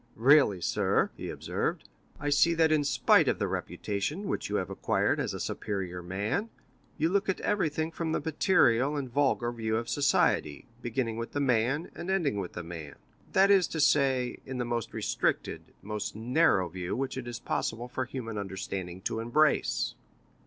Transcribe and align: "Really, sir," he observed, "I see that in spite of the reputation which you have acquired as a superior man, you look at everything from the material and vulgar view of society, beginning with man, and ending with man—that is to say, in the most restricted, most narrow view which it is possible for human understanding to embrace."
"Really, 0.15 0.61
sir," 0.61 1.11
he 1.15 1.29
observed, 1.29 1.87
"I 2.19 2.31
see 2.31 2.55
that 2.55 2.71
in 2.71 2.83
spite 2.83 3.27
of 3.27 3.37
the 3.37 3.47
reputation 3.47 4.23
which 4.23 4.49
you 4.49 4.55
have 4.55 4.71
acquired 4.71 5.19
as 5.19 5.31
a 5.35 5.39
superior 5.39 6.01
man, 6.01 6.49
you 6.97 7.07
look 7.07 7.29
at 7.29 7.39
everything 7.41 7.91
from 7.91 8.11
the 8.11 8.19
material 8.19 8.97
and 8.97 9.11
vulgar 9.11 9.51
view 9.51 9.77
of 9.77 9.87
society, 9.87 10.65
beginning 10.81 11.17
with 11.17 11.35
man, 11.35 11.91
and 11.93 12.09
ending 12.09 12.39
with 12.39 12.55
man—that 12.57 13.51
is 13.51 13.67
to 13.67 13.79
say, 13.79 14.39
in 14.43 14.57
the 14.57 14.65
most 14.65 14.91
restricted, 14.91 15.61
most 15.83 16.15
narrow 16.15 16.67
view 16.67 16.95
which 16.95 17.15
it 17.15 17.27
is 17.27 17.37
possible 17.39 17.87
for 17.87 18.05
human 18.05 18.39
understanding 18.39 19.01
to 19.01 19.19
embrace." 19.19 19.93